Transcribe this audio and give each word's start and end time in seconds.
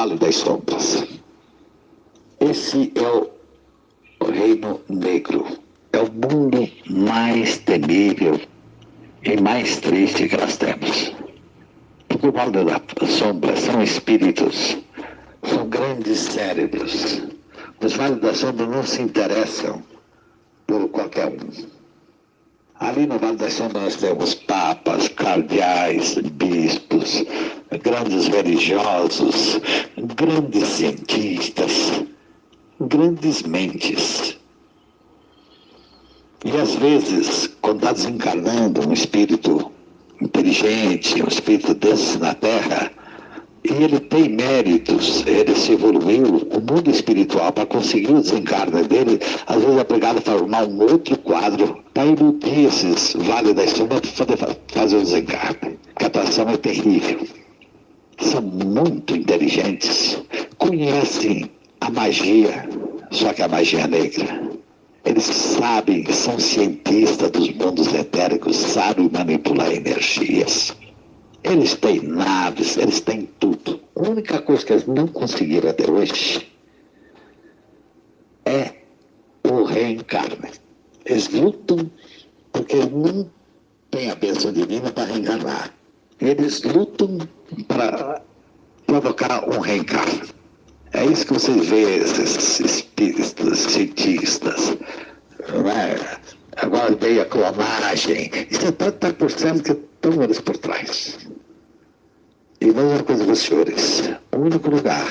Vale 0.00 0.16
das 0.16 0.36
Sombras. 0.36 1.04
Esse 2.40 2.90
é 2.94 4.24
o 4.24 4.30
reino 4.32 4.80
negro. 4.88 5.44
É 5.92 5.98
o 5.98 6.10
mundo 6.10 6.66
mais 6.88 7.58
temível 7.58 8.40
e 9.22 9.38
mais 9.38 9.76
triste 9.76 10.26
que 10.26 10.38
nós 10.38 10.56
temos. 10.56 11.12
Porque 12.08 12.28
o 12.28 12.32
Vale 12.32 12.64
das 12.64 13.10
Sombras 13.10 13.58
são 13.58 13.82
espíritos, 13.82 14.78
são 15.42 15.68
grandes 15.68 16.18
cérebros. 16.18 17.20
Os 17.84 17.92
Vales 17.92 18.22
das 18.22 18.38
Sombras 18.38 18.70
não 18.70 18.82
se 18.82 19.02
interessam 19.02 19.82
por 20.66 20.88
qualquer 20.88 21.26
um. 21.26 21.79
Ali 22.80 23.06
no 23.06 23.18
Vale 23.18 23.36
das 23.36 23.52
Sombras 23.52 23.82
nós 23.82 23.96
temos 23.96 24.32
papas, 24.32 25.06
cardeais, 25.08 26.14
bispos, 26.14 27.22
grandes 27.82 28.26
religiosos, 28.28 29.60
grandes 30.16 30.66
cientistas, 30.66 32.02
grandes 32.80 33.42
mentes. 33.42 34.38
E 36.42 36.52
às 36.52 36.74
vezes, 36.76 37.48
quando 37.60 37.80
está 37.80 37.92
desencarnando 37.92 38.88
um 38.88 38.94
espírito 38.94 39.70
inteligente, 40.22 41.22
um 41.22 41.28
espírito 41.28 41.74
desse 41.74 42.16
na 42.16 42.32
Terra, 42.32 42.90
e 43.62 43.74
ele 43.74 44.00
tem 44.00 44.30
méritos, 44.30 45.22
ele 45.26 45.54
se 45.54 45.72
evoluiu, 45.72 46.48
o 46.50 46.60
mundo 46.60 46.90
espiritual, 46.90 47.52
para 47.52 47.66
conseguir 47.66 48.14
o 48.14 48.22
desencarne 48.22 48.84
dele, 48.84 49.20
às 49.46 49.62
vezes 49.62 49.76
é 49.76 49.80
obrigado 49.82 50.16
a 50.16 50.22
formar 50.22 50.66
um 50.66 50.80
outro 50.80 51.18
quadro 51.18 51.84
para 52.00 52.06
iludir 52.08 52.66
esses 52.66 53.12
vales 53.12 53.54
das 53.54 53.72
sombras 53.72 54.00
para 54.12 54.56
fazer 54.72 54.96
o 54.96 55.02
desencarne. 55.02 55.78
Porque 55.84 56.04
a 56.04 56.06
atração 56.06 56.48
é 56.48 56.56
terrível. 56.56 57.28
São 58.18 58.40
muito 58.40 59.14
inteligentes, 59.14 60.22
conhecem 60.56 61.50
a 61.82 61.90
magia, 61.90 62.66
só 63.10 63.34
que 63.34 63.42
a 63.42 63.48
magia 63.48 63.86
negra. 63.86 64.50
Eles 65.04 65.24
sabem, 65.24 66.10
são 66.10 66.38
cientistas 66.38 67.30
dos 67.32 67.52
mundos 67.52 67.92
etéricos, 67.92 68.56
sabem 68.56 69.10
manipular 69.12 69.70
energias. 69.70 70.74
Eles 71.44 71.74
têm 71.74 72.00
naves, 72.00 72.78
eles 72.78 73.00
têm 73.00 73.28
tudo. 73.38 73.78
A 73.96 74.08
única 74.08 74.40
coisa 74.40 74.64
que 74.64 74.72
eles 74.72 74.86
não 74.86 75.06
conseguiram 75.06 75.68
até 75.68 75.90
hoje 75.90 76.48
é 78.46 78.72
o 79.44 79.64
reencarne. 79.64 80.69
Eles 81.04 81.28
lutam 81.28 81.90
porque 82.52 82.76
não 82.76 83.30
têm 83.90 84.10
a 84.10 84.14
bênção 84.14 84.52
divina 84.52 84.90
para 84.92 85.04
reencarnar. 85.04 85.74
Eles 86.20 86.62
lutam 86.62 87.18
para 87.66 88.22
provocar 88.86 89.48
um 89.48 89.60
reencarne. 89.60 90.22
É 90.92 91.04
isso 91.04 91.26
que 91.26 91.34
vocês 91.34 91.68
vê, 91.68 91.98
esses 91.98 92.60
espíritos, 92.60 93.58
cientistas. 93.60 94.76
É? 95.40 96.20
Agora 96.56 96.94
veio 96.96 97.22
a 97.22 97.26
clonagem. 97.26 98.30
Isso 98.50 98.66
é 98.66 98.72
tanto 98.72 99.14
por 99.14 99.30
cento 99.30 99.62
que 99.62 99.72
estão 99.72 100.22
eles 100.22 100.40
por 100.40 100.56
trás. 100.58 101.16
E 102.60 102.66
mais 102.66 102.88
uma 102.88 103.02
coisa 103.02 103.24
para 103.24 103.32
os 103.32 103.38
senhores: 103.38 104.10
o 104.32 104.38
único 104.38 104.68
lugar 104.68 105.06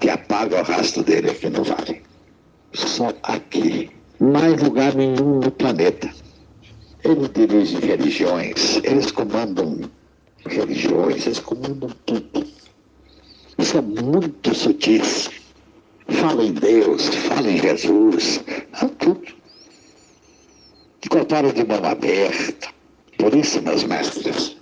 que 0.00 0.10
apaga 0.10 0.60
o 0.60 0.64
rastro 0.64 1.02
dele 1.04 1.30
aqui 1.30 1.48
no 1.48 1.64
vale. 1.64 2.02
Só 2.74 3.14
aqui. 3.22 3.90
Mais 4.22 4.62
lugar 4.62 4.94
nenhum 4.94 5.40
no 5.40 5.50
planeta. 5.50 6.08
Ele 7.02 7.28
dirige 7.28 7.76
religiões, 7.80 8.76
eles 8.84 9.10
comandam 9.10 9.80
religiões, 10.46 11.26
eles 11.26 11.40
comandam 11.40 11.90
tudo. 12.06 12.46
Isso 13.58 13.78
é 13.78 13.80
muito 13.80 14.54
sutil. 14.54 15.02
Fala 16.06 16.44
em 16.44 16.52
Deus, 16.52 17.08
fala 17.08 17.50
em 17.50 17.60
Jesus, 17.60 18.44
é 18.80 18.86
tudo. 19.00 19.26
Incorpora 21.04 21.52
de 21.52 21.64
mão 21.64 21.84
aberta. 21.84 22.68
Por 23.18 23.34
isso, 23.34 23.60
meus 23.60 23.82
mestres, 23.82 24.56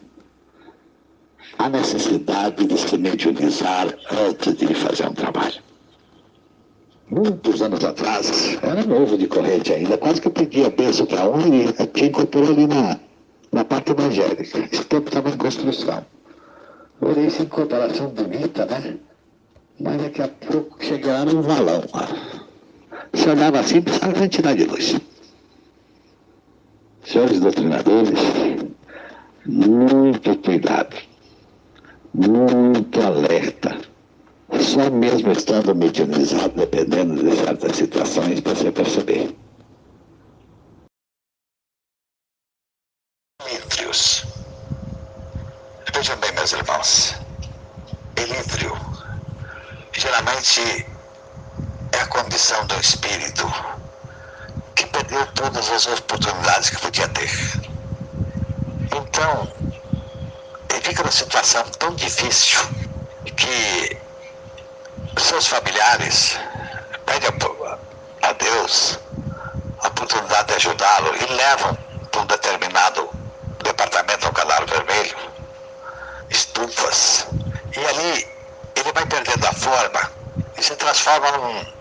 a 1.58 1.68
necessidade 1.68 2.64
de 2.66 2.78
se 2.78 2.96
mediunizar 2.96 3.94
antes 4.10 4.56
de 4.56 4.74
fazer 4.74 5.06
um 5.06 5.12
trabalho. 5.12 5.69
Muitos 7.10 7.60
anos 7.60 7.84
atrás, 7.84 8.56
era 8.62 8.84
novo 8.84 9.18
de 9.18 9.26
corrente 9.26 9.72
ainda, 9.72 9.98
quase 9.98 10.20
que 10.20 10.28
eu 10.28 10.32
pedi 10.32 10.64
a 10.64 10.70
bênção 10.70 11.06
para 11.06 11.28
um 11.28 11.40
e 11.40 11.72
tinha 11.88 12.08
incorporado 12.08 12.52
ali 12.52 12.66
na, 12.66 13.00
na 13.52 13.64
parte 13.64 13.90
evangélica. 13.90 14.42
Esse 14.42 14.84
tempo 14.84 15.08
estava 15.08 15.28
em 15.28 15.36
construção. 15.36 16.04
Olhei 17.00 17.26
essa 17.26 17.42
incorporação 17.42 18.08
bonita, 18.10 18.64
né? 18.66 18.96
Mas 19.80 20.02
daqui 20.02 20.22
a 20.22 20.28
pouco 20.28 20.76
cheguei 20.84 21.10
lá 21.10 21.24
num 21.24 21.42
valão. 21.42 21.82
Se 23.14 23.28
olhava 23.28 23.58
assim, 23.58 23.80
precisava 23.80 24.12
de 24.12 24.18
quantidade 24.20 24.64
de 24.64 24.70
luz. 24.70 25.00
Senhores 27.04 27.40
doutrinadores, 27.40 28.20
muito 29.46 30.36
cuidado 30.36 31.10
muito 32.14 33.00
alerta. 33.00 33.76
Só 34.58 34.90
mesmo 34.90 35.32
estando 35.32 35.74
medianizado, 35.74 36.50
dependendo 36.56 37.22
de 37.22 37.36
certas 37.36 37.76
situações, 37.76 38.40
você 38.40 38.70
perceber. 38.72 39.36
Elítrios. 43.46 44.26
Vejam 45.94 46.16
bem, 46.18 46.32
meus 46.32 46.52
irmãos. 46.52 47.14
Elítrio 48.16 48.76
geralmente 49.92 50.86
é 51.92 52.00
a 52.00 52.06
condição 52.06 52.66
do 52.66 52.74
espírito 52.80 53.46
que 54.74 54.86
perdeu 54.86 55.26
todas 55.34 55.70
as 55.70 55.86
oportunidades 55.86 56.70
que 56.70 56.80
podia 56.80 57.08
ter. 57.08 57.30
Então, 58.96 59.52
ele 60.70 60.80
fica 60.80 61.02
numa 61.02 61.12
situação 61.12 61.62
tão 61.78 61.94
difícil 61.94 62.60
que 63.36 63.96
seus 65.22 65.46
familiares 65.46 66.38
pedem 67.06 67.30
a 68.22 68.32
Deus 68.32 68.98
a 69.82 69.88
oportunidade 69.88 70.48
de 70.48 70.54
ajudá-lo 70.54 71.14
e 71.16 71.32
levam 71.34 71.78
para 72.10 72.20
um 72.20 72.26
determinado 72.26 73.10
departamento 73.62 74.26
ao 74.26 74.32
canal 74.32 74.66
vermelho, 74.66 75.16
estufas, 76.28 77.26
e 77.76 77.86
ali 77.86 78.28
ele 78.76 78.92
vai 78.92 79.06
perdendo 79.06 79.46
a 79.46 79.52
forma 79.52 80.10
e 80.56 80.62
se 80.62 80.74
transforma 80.76 81.30
num 81.32 81.80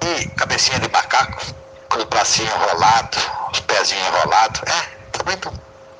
e 0.00 0.28
cabecinha 0.30 0.78
de 0.78 0.88
macaco, 0.88 1.42
com 1.88 1.98
os 1.98 2.04
bracinhos 2.04 2.52
enrolados, 2.54 3.18
os 3.52 3.60
pezinhos 3.60 4.06
enrolados, 4.06 4.62
é, 4.62 4.88
também 5.12 5.36
do 5.38 5.52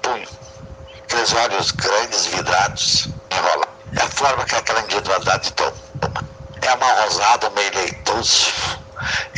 punho 0.03 0.29
aqueles 1.09 1.33
olhos 1.33 1.71
grandes, 1.73 2.27
vidrados, 2.27 3.09
enrolados. 3.31 3.69
É 3.97 4.03
a 4.03 4.09
forma 4.11 4.45
que 4.45 4.55
aquela 4.55 4.81
individualidade 4.81 5.53
toma. 5.55 5.88
É 6.69 6.71
amarrosado, 6.73 7.51
meio 7.53 7.75
leitoso. 7.75 8.53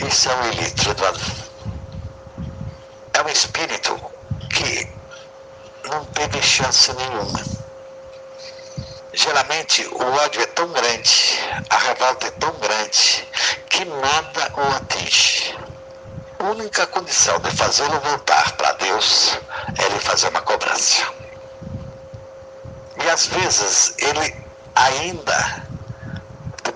Isso 0.04 0.28
é 0.28 0.34
um 0.34 0.50
ilíquido. 0.50 1.04
É 3.14 3.22
um 3.22 3.28
espírito 3.28 3.96
que 4.52 4.88
não 5.84 6.04
teve 6.06 6.42
chance 6.42 6.92
nenhuma. 6.92 7.40
Geralmente 9.12 9.86
o 9.86 10.12
ódio 10.24 10.42
é 10.42 10.46
tão 10.46 10.72
grande, 10.72 11.38
a 11.70 11.78
revolta 11.78 12.26
é 12.26 12.30
tão 12.32 12.52
grande, 12.54 13.28
que 13.68 13.84
nada 13.84 14.52
o 14.56 14.76
atinge. 14.76 15.56
A 16.40 16.44
única 16.44 16.84
condição 16.88 17.38
de 17.38 17.50
fazê-lo 17.52 18.00
voltar 18.00 18.56
para 18.56 18.72
Deus 18.72 19.38
é 19.78 19.84
ele 19.84 20.00
fazer 20.00 20.30
uma 20.30 20.42
cobrança. 20.42 21.06
E 23.04 23.08
às 23.08 23.26
vezes 23.28 23.94
ele 23.98 24.34
ainda, 24.74 25.69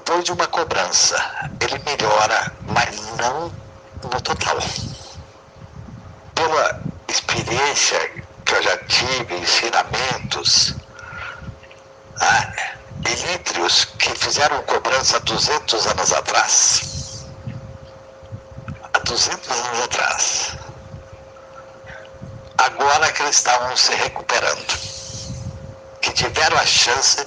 depois 0.04 0.23
de 0.23 0.32
uma 0.32 0.46
cobrança, 0.49 1.17
ele 1.61 1.78
melhora, 1.78 2.52
mas 2.67 2.94
não 3.17 3.50
no 4.02 4.20
total. 4.20 4.58
Pela 6.34 6.82
experiência 7.08 8.23
que 8.44 8.55
eu 8.55 8.62
já 8.62 8.76
tive, 8.84 9.34
ensinamentos, 9.38 10.76
ah, 12.20 12.52
ilítrios 13.08 13.87
que 13.99 14.11
fizeram 14.14 14.62
cobrança 14.64 15.17
há 15.17 15.20
200 15.20 15.87
anos 15.87 16.12
atrás. 16.12 17.26
Há 18.93 18.99
200 18.99 19.50
anos 19.50 19.84
atrás. 19.84 20.56
Agora 22.58 23.11
que 23.11 23.23
eles 23.23 23.37
estavam 23.37 23.75
se 23.75 23.94
recuperando 23.94 24.94
que 26.05 26.12
tiveram 26.12 26.58
a 26.58 26.67
chance, 26.67 27.25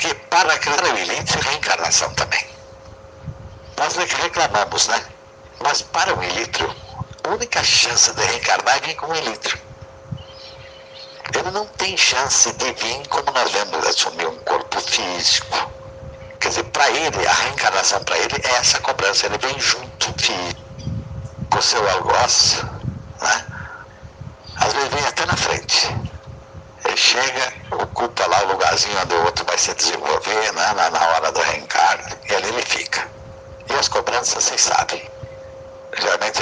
porque 0.00 0.14
para 0.30 0.54
acreditar 0.54 0.98
elite 0.98 1.36
é 1.36 1.42
reencarnação 1.42 2.10
também. 2.14 2.42
Nós 3.76 3.96
reclamamos, 3.96 4.88
né? 4.88 5.04
Mas 5.62 5.82
para 5.82 6.14
o 6.14 6.22
elitro, 6.22 6.74
a 7.22 7.28
única 7.28 7.62
chance 7.62 8.10
de 8.14 8.22
reencarnar 8.22 8.78
é 8.78 8.80
vir 8.80 8.94
com 8.94 9.06
o 9.08 9.14
elitro. 9.14 9.58
Ele 11.34 11.50
não 11.50 11.66
tem 11.66 11.98
chance 11.98 12.50
de 12.52 12.72
vir 12.72 13.06
como 13.08 13.30
nós 13.30 13.52
vemos 13.52 13.86
assumir 13.86 14.26
um 14.26 14.38
corpo 14.38 14.80
físico, 14.80 15.70
que 16.40 16.48
dizer, 16.48 16.64
para 16.64 16.90
ele, 16.90 17.26
a 17.26 17.32
reencarnação 17.32 18.02
para 18.02 18.16
ele 18.16 18.36
é 18.42 18.52
essa 18.52 18.80
cobrança, 18.80 19.26
ele 19.26 19.36
vem 19.36 19.60
junto 19.60 20.14
com 21.50 21.58
o 21.58 21.62
seu 21.62 21.86
algoz, 21.90 22.62
né? 23.20 23.46
às 24.56 24.72
vezes 24.72 24.88
vem 24.88 25.04
até 25.06 25.26
na 25.26 25.36
frente. 25.36 26.09
Chega, 27.10 27.52
ocupa 27.72 28.24
lá 28.28 28.44
o 28.44 28.52
lugarzinho 28.52 28.96
onde 29.02 29.14
o 29.14 29.24
outro 29.24 29.44
vai 29.44 29.58
se 29.58 29.74
desenvolver 29.74 30.52
né? 30.52 30.72
na, 30.74 30.90
na 30.90 31.08
hora 31.08 31.32
do 31.32 31.40
reencarno, 31.40 32.16
e 32.28 32.34
ali 32.36 32.48
ele 32.50 32.62
fica. 32.62 33.10
E 33.68 33.72
as 33.72 33.88
cobranças, 33.88 34.44
vocês 34.44 34.60
sabem, 34.60 35.02
geralmente 35.98 36.38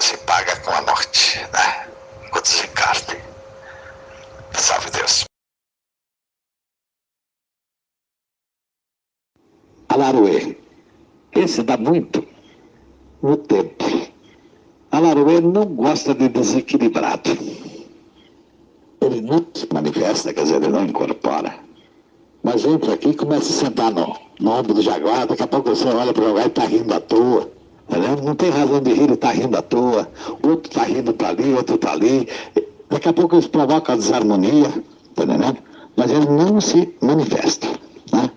se 0.00 0.16
paga 0.26 0.56
com 0.62 0.72
a 0.72 0.82
morte, 0.82 1.38
né? 1.52 1.88
o 2.36 2.40
desencarne. 2.40 3.22
Salve 4.58 4.90
Deus. 4.90 5.26
Alaruê. 9.90 10.58
Esse 11.30 11.62
dá 11.62 11.76
muito 11.76 12.26
no 13.22 13.36
tempo. 13.36 13.84
Alaruê 14.90 15.40
não 15.40 15.66
gosta 15.66 16.12
de 16.12 16.28
desequilibrado. 16.30 17.30
Ele 19.04 19.20
não 19.20 19.40
manifesta, 19.94 20.34
quer 20.34 20.42
dizer, 20.42 20.56
ele 20.56 20.68
não 20.68 20.84
incorpora. 20.84 21.54
Mas 22.42 22.64
entra 22.64 22.94
aqui 22.94 23.10
e 23.10 23.14
começa 23.14 23.48
a 23.50 23.66
sentar 23.66 23.92
no, 23.92 24.16
no 24.40 24.50
ombro 24.50 24.74
do 24.74 24.82
jaguar, 24.82 25.26
daqui 25.26 25.42
a 25.42 25.46
pouco 25.46 25.70
você 25.70 25.88
olha 25.88 26.12
para 26.12 26.22
o 26.22 26.26
jaguar 26.26 26.44
e 26.44 26.48
está 26.48 26.64
rindo 26.64 26.94
à 26.94 27.00
toa. 27.00 27.50
Tá 27.88 27.98
não 27.98 28.34
tem 28.34 28.50
razão 28.50 28.80
de 28.80 28.92
rir, 28.92 29.04
ele 29.04 29.14
está 29.14 29.30
rindo 29.30 29.56
à 29.56 29.62
toa. 29.62 30.10
Outro 30.42 30.70
está 30.70 30.84
rindo 30.84 31.12
para 31.14 31.28
ali, 31.28 31.54
outro 31.54 31.76
está 31.76 31.92
ali. 31.92 32.28
Daqui 32.90 33.08
a 33.08 33.12
pouco 33.12 33.36
eles 33.36 33.46
provocam 33.46 33.94
a 33.94 33.98
desarmonia, 33.98 34.70
tá? 35.14 35.24
Mas 35.96 36.10
ele 36.10 36.26
não 36.26 36.60
se 36.60 36.94
manifesta. 37.00 37.68
Né? 38.12 38.30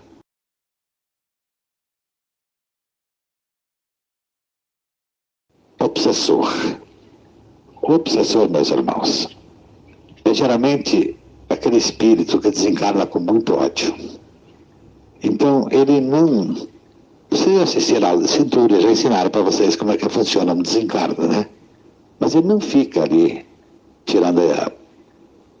Obsessor. 5.80 6.52
O 7.82 7.92
obsessor, 7.92 8.50
meus 8.50 8.70
irmãos, 8.70 9.28
é 10.24 10.34
geralmente 10.34 11.17
aquele 11.58 11.76
espírito 11.76 12.40
que 12.40 12.50
desencarna 12.50 13.04
com 13.04 13.18
muito 13.18 13.54
ódio. 13.54 13.94
Então, 15.22 15.66
ele 15.70 16.00
não. 16.00 16.54
Vocês 17.30 17.60
assistiram 17.60 18.20
a 18.20 18.26
cintura, 18.26 18.80
já 18.80 18.90
ensinaram 18.90 19.28
para 19.28 19.42
vocês 19.42 19.76
como 19.76 19.92
é 19.92 19.96
que 19.96 20.08
funciona 20.08 20.54
um 20.54 20.62
desencarno, 20.62 21.26
né? 21.26 21.46
Mas 22.18 22.34
ele 22.34 22.46
não 22.46 22.60
fica 22.60 23.02
ali 23.02 23.44
tirando 24.06 24.40
a, 24.40 24.72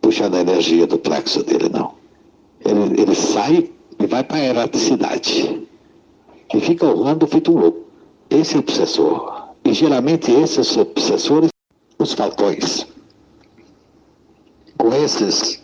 puxando 0.00 0.36
a 0.36 0.40
energia 0.40 0.86
do 0.86 0.98
plexo 0.98 1.42
dele, 1.42 1.68
não. 1.68 1.94
Ele, 2.64 3.00
ele 3.02 3.14
sai 3.14 3.70
e 3.98 4.06
vai 4.06 4.24
para 4.24 4.38
a 4.38 4.44
erraticidade. 4.44 5.66
E 6.54 6.60
fica 6.60 6.86
honrando 6.86 7.26
feito 7.26 7.52
um 7.52 7.58
louco. 7.58 7.84
Esse 8.30 8.54
é 8.54 8.56
o 8.56 8.60
obsessor. 8.60 9.48
E 9.64 9.72
geralmente 9.72 10.30
esses 10.30 10.76
obsessores, 10.76 11.50
os 11.98 12.12
falcões. 12.14 12.86
Com 14.78 14.94
esses, 14.94 15.60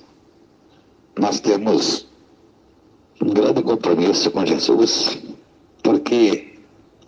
nós 1.19 1.41
temos 1.41 2.07
um 3.23 3.33
grande 3.33 3.63
compromisso 3.63 4.31
com 4.31 4.45
Jesus, 4.45 5.19
porque, 5.83 6.59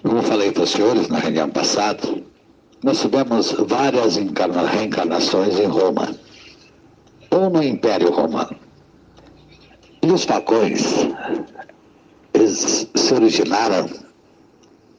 como 0.02 0.22
falei 0.22 0.52
para 0.52 0.62
os 0.62 0.70
senhores 0.70 1.08
na 1.08 1.18
reunião 1.18 1.50
passada, 1.50 2.02
nós 2.82 3.00
tivemos 3.00 3.52
várias 3.52 4.16
reencarnações 4.16 5.58
em 5.58 5.66
Roma, 5.66 6.14
ou 7.30 7.50
no 7.50 7.62
Império 7.62 8.10
Romano. 8.10 8.56
E 10.02 10.12
os 10.12 10.24
facões, 10.24 10.82
eles 12.32 12.88
se 12.94 13.14
originaram 13.14 13.88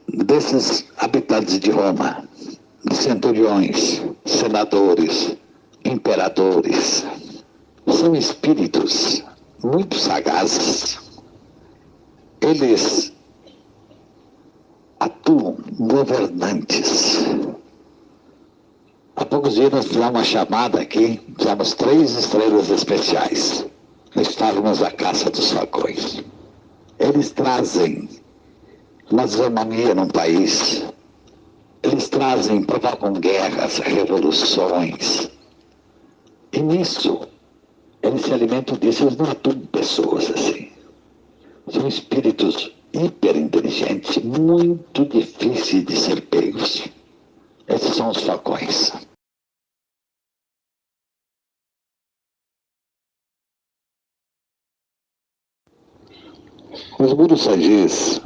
desses 0.08 0.84
habitantes 0.98 1.58
de 1.58 1.70
Roma, 1.70 2.28
de 2.84 2.94
centuriões, 2.96 4.02
senadores, 4.26 5.36
imperadores. 5.84 7.06
São 7.90 8.14
espíritos 8.14 9.24
muito 9.62 9.96
sagazes. 9.98 10.98
Eles 12.40 13.12
atuam 15.00 15.56
governantes 15.78 17.26
Há 19.18 19.24
poucos 19.24 19.54
dias 19.56 19.72
nós 19.72 19.86
fizemos 19.86 20.10
uma 20.10 20.22
chamada 20.22 20.80
aqui, 20.80 21.20
fizemos 21.36 21.74
três 21.74 22.16
estrelas 22.16 22.70
especiais. 22.70 23.66
Estávamos 24.14 24.80
à 24.80 24.92
caça 24.92 25.28
dos 25.28 25.50
falcões. 25.50 26.22
Eles 27.00 27.32
trazem 27.32 28.08
uma 29.10 29.24
desarmonia 29.24 29.92
num 29.92 30.06
país. 30.06 30.84
Eles 31.82 32.08
trazem, 32.08 32.62
provocam 32.62 33.12
guerras, 33.14 33.78
revoluções. 33.78 35.28
E 36.52 36.62
nisso, 36.62 37.18
eles 38.08 38.22
se 38.22 38.32
alimentam 38.32 38.76
disso, 38.76 39.04
eles 39.04 39.16
não 39.16 39.30
atuam 39.30 39.60
pessoas 39.66 40.30
assim. 40.30 40.72
São 41.70 41.86
espíritos 41.86 42.72
hiperinteligentes, 42.92 44.16
muito 44.24 45.04
difíceis 45.04 45.84
de 45.84 45.96
ser 45.96 46.22
pegos. 46.22 46.88
Esses 47.66 47.94
são 47.94 48.10
os 48.10 48.22
falcões. 48.22 48.92
Os 56.98 57.12
burusagis 57.12 58.20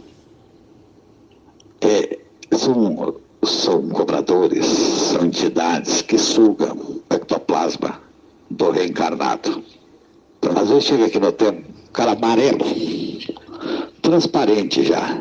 é, 1.81 2.19
são, 2.57 3.21
são 3.45 3.89
cobradores, 3.91 4.65
são 4.65 5.27
entidades 5.27 6.03
que 6.03 6.17
sugam 6.17 7.03
ectoplasma 7.11 8.12
do 8.53 8.71
reencarnado. 8.71 9.63
Às 10.57 10.69
vezes 10.69 10.85
chega 10.85 11.07
aqui 11.07 11.19
no 11.19 11.33
tempo, 11.33 11.63
cara 11.93 12.13
amarelo, 12.13 12.65
transparente 14.01 14.85
já. 14.85 15.21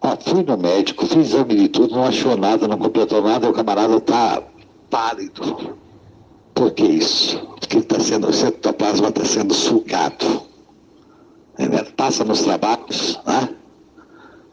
Ó, 0.00 0.16
fui 0.16 0.42
no 0.42 0.56
médico, 0.56 1.06
fiz 1.06 1.28
exame 1.28 1.56
de 1.56 1.68
tudo, 1.68 1.94
não 1.94 2.04
achou 2.04 2.36
nada, 2.36 2.68
não 2.68 2.78
completou 2.78 3.22
nada, 3.22 3.48
o 3.48 3.52
camarada 3.52 3.96
está 3.96 4.42
pálido. 4.90 5.76
Por 6.54 6.72
que 6.72 6.84
isso? 6.84 7.38
Porque 7.60 7.82
tá 7.82 8.00
sendo, 8.00 8.28
o 8.28 8.30
ectoplasma 8.30 9.08
está 9.08 9.24
sendo 9.24 9.54
sugado. 9.54 10.48
Passa 11.96 12.24
nos 12.24 12.42
trabalhos, 12.42 13.18
né? 13.26 13.48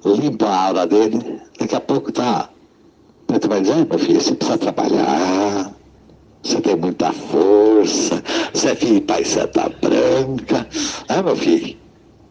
limpa 0.03 0.47
a 0.47 0.67
aura 0.67 0.87
dele, 0.87 1.41
daqui 1.59 1.75
a 1.75 1.79
pouco 1.79 2.11
tá. 2.11 2.49
Você 3.27 3.47
vai 3.47 3.61
dizer, 3.61 3.87
meu 3.87 3.99
filho, 3.99 4.21
você 4.21 4.35
precisa 4.35 4.57
trabalhar, 4.57 5.14
tem 6.65 6.75
muita 6.75 7.13
força, 7.13 8.23
você 8.51 8.71
é 8.71 8.75
filho 8.75 8.95
de 8.95 9.01
pai 9.01 9.23
seta 9.23 9.69
branca, 9.69 10.67
ah, 11.07 11.21
meu 11.21 11.35
filho? 11.35 11.77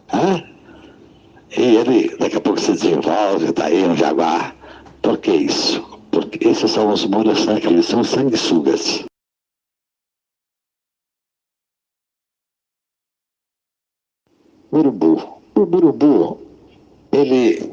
Ah? 0.09 0.43
E 1.57 1.77
ele 1.77 2.17
daqui 2.17 2.35
a 2.35 2.41
pouco 2.41 2.59
se 2.59 2.73
desenvolve, 2.73 3.45
está 3.45 3.67
aí 3.67 3.85
um 3.85 3.95
jaguar. 3.95 4.53
Por 5.01 5.17
que 5.19 5.31
isso? 5.31 5.81
Porque 6.11 6.45
esses 6.45 6.69
são 6.69 6.91
os 6.91 7.05
muros 7.05 7.39
sangue, 7.45 7.81
são 7.81 8.03
sanguessugas. 8.03 9.05
Urubu. 14.73 15.41
O 15.55 15.61
urubu, 15.61 16.37
ele 17.13 17.71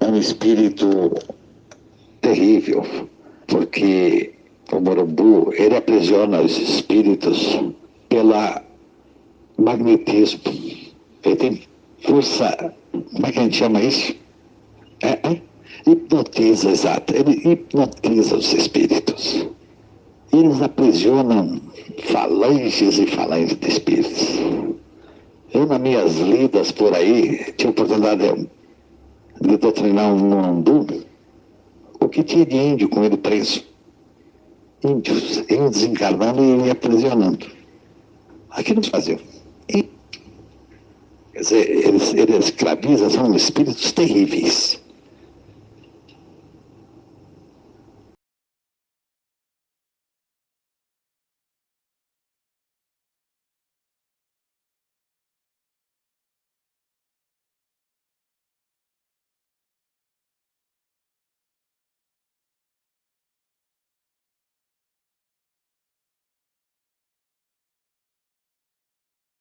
é 0.00 0.06
um 0.06 0.16
espírito 0.16 1.14
terrível, 2.20 2.82
porque 3.46 4.35
o 4.72 4.80
Morumbu, 4.80 5.52
ele 5.54 5.76
aprisiona 5.76 6.40
os 6.40 6.58
espíritos 6.58 7.60
pela 8.08 8.62
magnetismo. 9.58 10.40
Ele 11.24 11.36
tem 11.36 11.62
força, 12.00 12.74
como 12.92 13.26
é 13.26 13.32
que 13.32 13.38
a 13.38 13.42
gente 13.42 13.56
chama 13.56 13.80
isso? 13.80 14.14
É, 15.02 15.10
é? 15.28 15.42
Hipnotiza, 15.86 16.70
exato. 16.70 17.14
Ele 17.14 17.52
hipnotiza 17.52 18.36
os 18.36 18.52
espíritos. 18.52 19.46
Eles 20.32 20.60
aprisionam 20.60 21.60
falanges 22.04 22.98
e 22.98 23.06
falanges 23.06 23.58
de 23.58 23.68
espíritos. 23.68 24.38
Eu, 25.54 25.66
nas 25.66 25.80
minhas 25.80 26.18
lidas 26.18 26.72
por 26.72 26.92
aí, 26.92 27.52
tinha 27.56 27.70
oportunidade 27.70 28.22
de, 29.40 29.48
de 29.48 29.56
doutrinar 29.56 30.12
um 30.12 30.18
mundu. 30.18 30.86
O 32.00 32.08
que 32.08 32.22
tinha 32.22 32.44
de 32.44 32.56
índio 32.56 32.88
com 32.88 33.04
ele 33.04 33.16
preso? 33.16 33.64
Índios, 34.84 35.38
índios 35.50 35.82
encarnando 35.82 36.42
e 36.66 36.70
aprisionando. 36.70 37.46
Aqui 38.50 38.74
no 38.74 38.80
Brasil. 38.82 39.18
E 39.68 39.88
Quer 41.36 41.40
dizer, 41.40 41.86
eles, 41.86 42.14
eles 42.14 42.44
escravizam, 42.46 43.10
são 43.10 43.34
espíritos 43.34 43.92
terríveis. 43.92 44.80